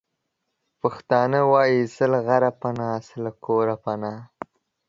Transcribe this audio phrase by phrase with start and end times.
[0.79, 4.13] پښتانه وايې:څه له غره پنا، څه له کوره پنا.